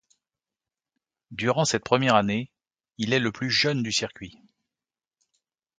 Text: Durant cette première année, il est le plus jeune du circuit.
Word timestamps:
Durant 1.29 1.63
cette 1.63 1.83
première 1.83 2.15
année, 2.15 2.49
il 2.97 3.13
est 3.13 3.19
le 3.19 3.31
plus 3.31 3.51
jeune 3.51 3.83
du 3.83 3.91
circuit. 3.91 4.35